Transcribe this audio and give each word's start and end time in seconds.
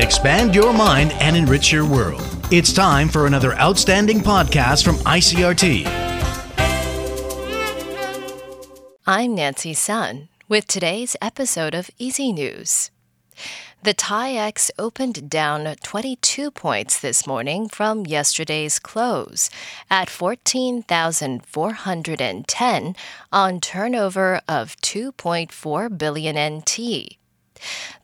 expand 0.00 0.54
your 0.54 0.72
mind, 0.72 1.12
and 1.20 1.36
enrich 1.36 1.72
your 1.72 1.86
world. 1.86 2.22
It's 2.50 2.72
time 2.72 3.08
for 3.08 3.26
another 3.26 3.54
outstanding 3.54 4.20
podcast 4.20 4.84
from 4.84 4.96
ICRT. 4.96 5.86
I'm 9.06 9.34
Nancy 9.34 9.74
Sun 9.74 10.28
with 10.48 10.66
today's 10.66 11.16
episode 11.22 11.74
of 11.74 11.90
EZ 12.00 12.18
News. 12.18 12.90
The 13.82 13.94
TAIEX 13.94 14.70
opened 14.78 15.30
down 15.30 15.74
22 15.82 16.50
points 16.50 17.00
this 17.00 17.26
morning 17.26 17.66
from 17.68 18.04
yesterday's 18.04 18.78
close 18.78 19.48
at 19.90 20.10
14,410 20.10 22.96
on 23.32 23.60
turnover 23.60 24.42
of 24.46 24.76
2.4 24.76 25.96
billion 25.96 26.58
NT. 26.58 27.19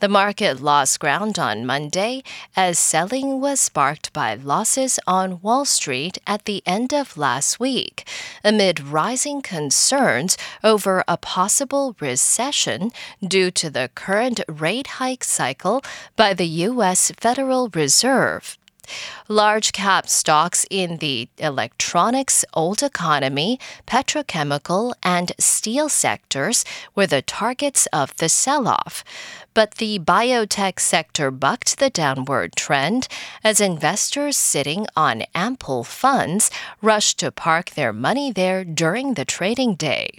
The 0.00 0.08
market 0.08 0.60
lost 0.60 1.00
ground 1.00 1.38
on 1.38 1.64
Monday 1.66 2.22
as 2.54 2.78
selling 2.78 3.40
was 3.40 3.60
sparked 3.60 4.12
by 4.12 4.34
losses 4.34 4.98
on 5.06 5.40
Wall 5.40 5.64
Street 5.64 6.18
at 6.26 6.44
the 6.44 6.62
end 6.66 6.92
of 6.92 7.16
last 7.16 7.58
week, 7.58 8.06
amid 8.44 8.80
rising 8.80 9.42
concerns 9.42 10.36
over 10.62 11.02
a 11.08 11.16
possible 11.16 11.96
recession 12.00 12.90
due 13.26 13.50
to 13.52 13.70
the 13.70 13.90
current 13.94 14.40
rate 14.48 14.86
hike 14.98 15.24
cycle 15.24 15.82
by 16.16 16.34
the 16.34 16.46
U.S. 16.46 17.10
Federal 17.18 17.68
Reserve. 17.70 18.58
Large 19.28 19.72
cap 19.72 20.08
stocks 20.08 20.66
in 20.70 20.98
the 20.98 21.28
electronics, 21.38 22.44
old 22.54 22.82
economy, 22.82 23.58
petrochemical, 23.86 24.94
and 25.02 25.32
steel 25.38 25.88
sectors 25.88 26.64
were 26.94 27.06
the 27.06 27.22
targets 27.22 27.86
of 27.92 28.16
the 28.16 28.28
sell 28.28 28.68
off. 28.68 29.04
But 29.54 29.76
the 29.76 29.98
biotech 29.98 30.78
sector 30.80 31.30
bucked 31.30 31.78
the 31.78 31.90
downward 31.90 32.56
trend 32.56 33.08
as 33.42 33.60
investors 33.60 34.36
sitting 34.36 34.86
on 34.94 35.24
ample 35.34 35.82
funds 35.82 36.50
rushed 36.82 37.18
to 37.20 37.32
park 37.32 37.70
their 37.70 37.92
money 37.92 38.30
there 38.30 38.64
during 38.64 39.14
the 39.14 39.24
trading 39.24 39.74
day. 39.74 40.18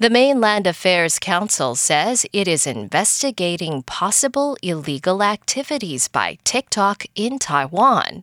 The 0.00 0.10
Mainland 0.10 0.68
Affairs 0.68 1.18
Council 1.18 1.74
says 1.74 2.24
it 2.32 2.46
is 2.46 2.68
investigating 2.68 3.82
possible 3.82 4.56
illegal 4.62 5.24
activities 5.24 6.06
by 6.06 6.38
TikTok 6.44 7.06
in 7.16 7.40
Taiwan. 7.40 8.22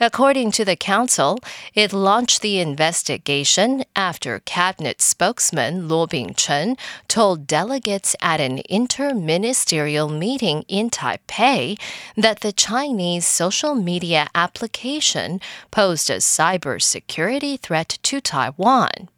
According 0.00 0.52
to 0.52 0.64
the 0.64 0.74
council, 0.74 1.38
it 1.74 1.92
launched 1.92 2.40
the 2.40 2.60
investigation 2.60 3.84
after 3.94 4.40
cabinet 4.46 5.02
spokesman 5.02 5.86
Luo 5.86 6.08
Bing-cheng 6.08 6.78
told 7.08 7.46
delegates 7.46 8.16
at 8.22 8.40
an 8.40 8.62
interministerial 8.70 10.10
meeting 10.10 10.64
in 10.66 10.88
Taipei 10.88 11.78
that 12.16 12.40
the 12.40 12.52
Chinese 12.52 13.26
social 13.26 13.74
media 13.74 14.28
application 14.34 15.42
posed 15.70 16.08
a 16.08 16.16
cybersecurity 16.16 17.60
threat 17.60 17.98
to 18.04 18.22
Taiwan. 18.22 19.10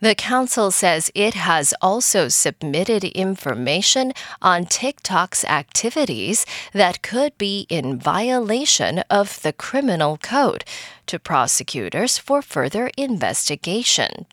The 0.00 0.14
council 0.14 0.70
says 0.70 1.10
it 1.14 1.34
has 1.34 1.74
also 1.82 2.28
submitted 2.28 3.04
information 3.04 4.12
on 4.40 4.66
TikTok's 4.66 5.44
activities 5.44 6.46
that 6.72 7.02
could 7.02 7.36
be 7.38 7.66
in 7.68 7.98
violation 7.98 9.00
of 9.10 9.42
the 9.42 9.52
criminal 9.52 10.16
code 10.18 10.64
to 11.06 11.18
prosecutors 11.18 12.18
for 12.18 12.42
further 12.42 12.90
investigation. 12.96 14.26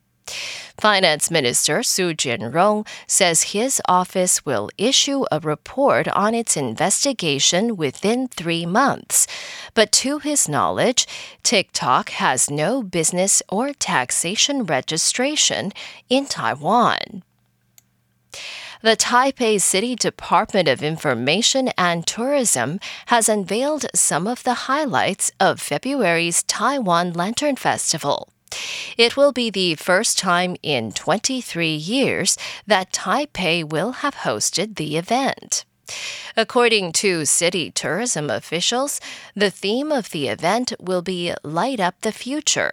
Finance 0.79 1.31
Minister 1.31 1.81
Su 1.81 2.13
Jianrong 2.13 2.87
says 3.07 3.53
his 3.53 3.81
office 3.87 4.45
will 4.45 4.69
issue 4.77 5.25
a 5.31 5.39
report 5.39 6.07
on 6.09 6.35
its 6.35 6.55
investigation 6.55 7.75
within 7.75 8.27
three 8.27 8.65
months. 8.65 9.25
But 9.73 9.91
to 10.03 10.19
his 10.19 10.47
knowledge, 10.47 11.07
TikTok 11.41 12.09
has 12.09 12.49
no 12.49 12.83
business 12.83 13.41
or 13.49 13.73
taxation 13.73 14.65
registration 14.65 15.71
in 16.09 16.27
Taiwan. 16.27 17.23
The 18.83 18.95
Taipei 18.95 19.59
City 19.59 19.95
Department 19.95 20.67
of 20.67 20.83
Information 20.83 21.69
and 21.79 22.05
Tourism 22.05 22.79
has 23.07 23.27
unveiled 23.27 23.87
some 23.95 24.27
of 24.27 24.43
the 24.43 24.69
highlights 24.69 25.31
of 25.39 25.59
February's 25.59 26.43
Taiwan 26.43 27.13
Lantern 27.13 27.55
Festival. 27.55 28.29
It 28.97 29.15
will 29.15 29.31
be 29.31 29.49
the 29.49 29.75
first 29.75 30.17
time 30.17 30.55
in 30.63 30.91
23 30.91 31.75
years 31.75 32.37
that 32.65 32.91
Taipei 32.91 33.63
will 33.63 33.91
have 34.03 34.15
hosted 34.15 34.75
the 34.75 34.97
event. 34.97 35.65
According 36.35 36.91
to 36.93 37.25
city 37.25 37.71
tourism 37.71 38.29
officials, 38.29 38.99
the 39.35 39.49
theme 39.49 39.91
of 39.91 40.11
the 40.11 40.27
event 40.27 40.73
will 40.79 41.01
be 41.01 41.33
Light 41.43 41.79
Up 41.79 42.01
the 42.01 42.11
Future. 42.11 42.71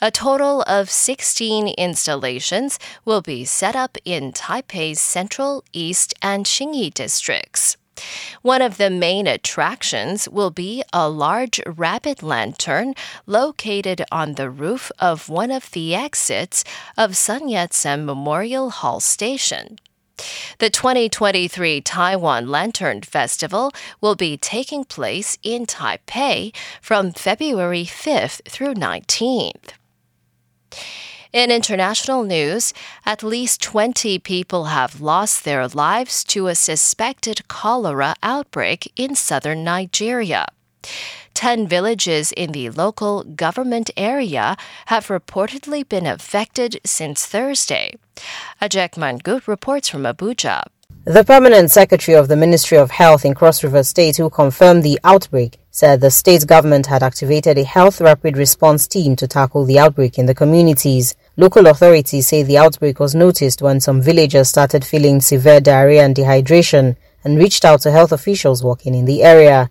A 0.00 0.10
total 0.10 0.62
of 0.62 0.90
16 0.90 1.68
installations 1.68 2.78
will 3.04 3.22
be 3.22 3.44
set 3.44 3.76
up 3.76 3.96
in 4.04 4.32
Taipei's 4.32 5.00
central, 5.00 5.64
east, 5.72 6.14
and 6.20 6.46
Xinyi 6.46 6.92
districts. 6.92 7.76
One 8.42 8.62
of 8.62 8.76
the 8.76 8.90
main 8.90 9.26
attractions 9.26 10.28
will 10.28 10.50
be 10.50 10.82
a 10.92 11.08
large 11.08 11.60
rabbit 11.66 12.22
lantern 12.22 12.94
located 13.26 14.04
on 14.10 14.34
the 14.34 14.50
roof 14.50 14.90
of 14.98 15.28
one 15.28 15.50
of 15.50 15.70
the 15.70 15.94
exits 15.94 16.64
of 16.96 17.16
Sun 17.16 17.48
Yat 17.48 17.72
sen 17.72 18.04
Memorial 18.04 18.70
Hall 18.70 19.00
Station. 19.00 19.78
The 20.58 20.70
2023 20.70 21.80
Taiwan 21.80 22.48
Lantern 22.48 23.02
Festival 23.02 23.72
will 24.00 24.14
be 24.14 24.36
taking 24.36 24.84
place 24.84 25.38
in 25.42 25.66
Taipei 25.66 26.54
from 26.80 27.12
February 27.12 27.84
5th 27.84 28.42
through 28.48 28.74
19th. 28.74 29.72
In 31.32 31.50
international 31.50 32.24
news, 32.24 32.74
at 33.06 33.22
least 33.22 33.62
20 33.62 34.18
people 34.18 34.64
have 34.66 35.00
lost 35.00 35.44
their 35.44 35.66
lives 35.66 36.24
to 36.24 36.46
a 36.48 36.54
suspected 36.54 37.48
cholera 37.48 38.14
outbreak 38.22 38.92
in 38.96 39.14
southern 39.14 39.64
Nigeria. 39.64 40.44
10 41.32 41.66
villages 41.66 42.32
in 42.32 42.52
the 42.52 42.68
local 42.68 43.24
government 43.24 43.90
area 43.96 44.58
have 44.86 45.06
reportedly 45.06 45.88
been 45.88 46.04
affected 46.04 46.78
since 46.84 47.24
Thursday. 47.24 47.94
Ajak 48.60 48.96
Mangut 48.96 49.46
reports 49.46 49.88
from 49.88 50.02
Abuja. 50.02 50.64
The 51.04 51.24
permanent 51.24 51.70
secretary 51.72 52.16
of 52.16 52.28
the 52.28 52.36
Ministry 52.36 52.78
of 52.78 52.92
Health 52.92 53.24
in 53.24 53.34
Cross 53.34 53.64
River 53.64 53.82
State, 53.82 54.18
who 54.18 54.30
confirmed 54.30 54.84
the 54.84 55.00
outbreak, 55.02 55.58
said 55.70 56.00
the 56.00 56.12
state 56.12 56.46
government 56.46 56.86
had 56.86 57.02
activated 57.02 57.58
a 57.58 57.64
health 57.64 58.00
rapid 58.00 58.36
response 58.36 58.86
team 58.86 59.16
to 59.16 59.26
tackle 59.26 59.64
the 59.64 59.80
outbreak 59.80 60.16
in 60.16 60.26
the 60.26 60.34
communities. 60.34 61.16
Local 61.38 61.66
authorities 61.66 62.26
say 62.26 62.42
the 62.42 62.58
outbreak 62.58 63.00
was 63.00 63.14
noticed 63.14 63.62
when 63.62 63.80
some 63.80 64.02
villagers 64.02 64.50
started 64.50 64.84
feeling 64.84 65.22
severe 65.22 65.60
diarrhea 65.60 66.04
and 66.04 66.14
dehydration 66.14 66.96
and 67.24 67.38
reached 67.38 67.64
out 67.64 67.80
to 67.80 67.90
health 67.90 68.12
officials 68.12 68.62
working 68.62 68.94
in 68.94 69.06
the 69.06 69.22
area. 69.22 69.70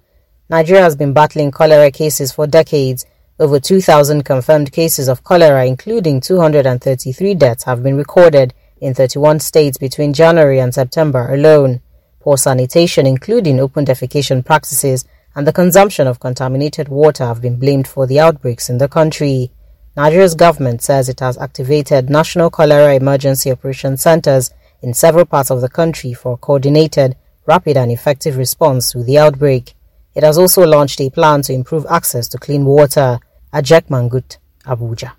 Nigeria 0.50 0.82
has 0.82 0.96
been 0.96 1.14
battling 1.14 1.52
cholera 1.52 1.92
cases 1.92 2.32
for 2.32 2.48
decades. 2.48 3.06
Over 3.40 3.60
2,000 3.60 4.24
confirmed 4.24 4.72
cases 4.72 5.08
of 5.08 5.24
cholera, 5.24 5.68
including 5.68 6.20
233 6.20 7.36
deaths, 7.36 7.66
have 7.66 7.84
been 7.84 7.96
recorded 7.96 8.56
in 8.80 8.96
31 8.96 9.40
states 9.40 9.78
between 9.78 10.14
January 10.14 10.60
and 10.60 10.74
September 10.74 11.32
alone. 11.32 11.82
Poor 12.22 12.38
sanitation, 12.38 13.06
including 13.06 13.60
open 13.60 13.86
defecation 13.86 14.44
practices 14.44 15.06
and 15.36 15.46
the 15.46 15.54
consumption 15.54 16.08
of 16.08 16.20
contaminated 16.20 16.88
water, 16.88 17.26
have 17.26 17.40
been 17.40 17.58
blamed 17.58 17.88
for 17.88 18.08
the 18.08 18.20
outbreaks 18.20 18.68
in 18.68 18.80
the 18.80 18.88
country. 18.88 19.52
Nigeria's 19.98 20.36
government 20.36 20.82
says 20.82 21.10
it 21.10 21.20
has 21.20 21.38
activated 21.38 22.10
national 22.10 22.50
cholera 22.50 22.96
emergency 22.96 23.52
operation 23.52 23.98
centers 23.98 24.50
in 24.82 24.94
several 24.94 25.26
parts 25.26 25.52
of 25.52 25.60
the 25.60 25.68
country 25.68 26.14
for 26.14 26.38
coordinated, 26.38 27.18
rapid, 27.46 27.76
and 27.76 27.92
effective 27.92 28.38
response 28.38 28.92
to 28.94 29.04
the 29.04 29.18
outbreak. 29.18 29.74
It 30.16 30.24
has 30.24 30.38
also 30.38 30.66
launched 30.66 31.02
a 31.02 31.10
plan 31.10 31.42
to 31.44 31.54
improve 31.54 31.86
access 31.90 32.30
to 32.30 32.38
clean 32.38 32.64
water. 32.64 33.20
Ajak 33.54 33.90
Mangut, 33.90 34.38
Abuja. 34.66 35.12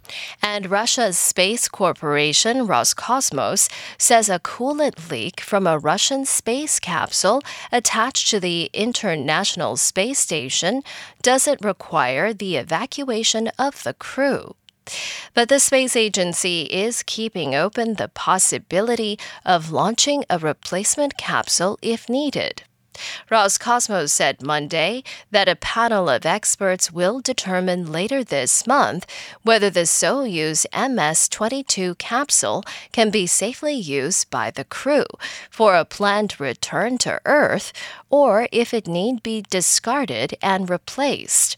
And 0.43 0.71
Russia's 0.71 1.19
space 1.19 1.69
corporation 1.69 2.67
Roscosmos 2.67 3.71
says 3.99 4.31
a 4.31 4.39
coolant 4.39 5.11
leak 5.11 5.41
from 5.41 5.67
a 5.67 5.79
Russian 5.79 6.25
space 6.25 6.81
capsule 6.81 7.43
attached 7.71 8.31
to 8.31 8.41
the 8.41 8.71
International 8.73 9.77
Space 9.77 10.19
Station 10.19 10.83
doesn't 11.21 11.63
require 11.63 12.33
the 12.33 12.57
evacuation 12.57 13.49
of 13.59 13.83
the 13.83 13.93
crew. 13.93 14.55
But 15.35 15.49
the 15.49 15.61
space 15.61 15.97
agency 15.97 16.63
is 16.63 17.03
keeping 17.03 17.55
open 17.55 17.95
the 17.95 18.09
possibility 18.09 19.19
of 19.45 19.71
launching 19.71 20.25
a 20.29 20.39
replacement 20.39 21.17
capsule 21.17 21.79
if 21.83 22.09
needed. 22.09 22.63
Roscosmos 23.31 24.11
said 24.11 24.43
Monday 24.43 25.03
that 25.31 25.49
a 25.49 25.57
panel 25.57 26.09
of 26.09 26.27
experts 26.27 26.93
will 26.93 27.21
determine 27.21 27.91
later 27.91 28.23
this 28.23 28.67
month 28.67 29.07
whether 29.43 29.71
the 29.71 29.87
Soyuz 29.87 30.67
MS 30.75 31.29
22 31.29 31.95
capsule 31.97 32.63
can 32.93 33.11
be 33.11 33.27
safely 33.27 33.75
used 33.75 34.29
by 34.31 34.51
the 34.51 34.65
crew 34.65 35.07
for 35.51 35.75
a 35.75 35.85
planned 35.85 36.39
return 36.39 36.99
to 36.99 37.21
Earth 37.25 37.73
or 38.11 38.49
if 38.53 38.75
it 38.75 38.87
need 38.87 39.23
be 39.23 39.43
discarded 39.49 40.37
and 40.43 40.69
replaced. 40.69 41.57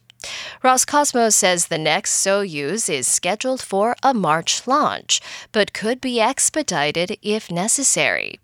Roscosmos 0.62 1.35
says 1.35 1.67
the 1.67 1.79
next 1.79 2.25
Soyuz 2.25 2.88
is 2.88 3.06
scheduled 3.06 3.61
for 3.61 3.97
a 4.03 4.15
March 4.15 4.67
launch, 4.67 5.21
but 5.53 5.73
could 5.73 6.00
be 6.00 6.21
expedited 6.21 7.19
if 7.23 7.50
necessary. 7.50 8.41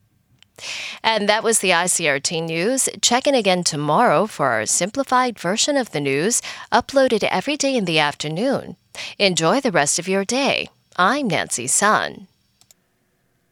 And 1.03 1.29
that 1.29 1.43
was 1.43 1.61
the 1.61 1.71
ICRT 1.71 2.43
news. 2.45 2.89
Check 3.01 3.27
in 3.27 3.35
again 3.35 3.65
tomorrow 3.65 4.27
for 4.27 4.49
our 4.51 4.67
simplified 4.67 5.39
version 5.39 5.77
of 5.77 5.93
the 5.93 6.01
news, 6.01 6.43
uploaded 6.71 7.25
every 7.25 7.57
day 7.57 7.77
in 7.77 7.87
the 7.87 7.99
afternoon. 7.99 8.77
Enjoy 9.19 9.61
the 9.61 9.73
rest 9.73 9.99
of 9.99 10.09
your 10.09 10.25
day. 10.25 10.69
I'm 10.97 11.29
Nancy 11.29 11.67
Sun. 11.67 12.27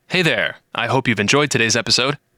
Hey 0.08 0.22
there. 0.22 0.56
I 0.74 0.86
hope 0.86 1.08
you've 1.08 1.20
enjoyed 1.20 1.50
today's 1.50 1.76
episode. 1.76 2.18